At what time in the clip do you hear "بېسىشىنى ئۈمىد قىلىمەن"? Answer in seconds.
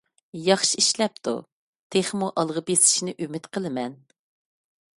2.71-3.95